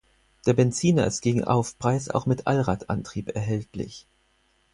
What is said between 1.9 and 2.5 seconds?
auch mit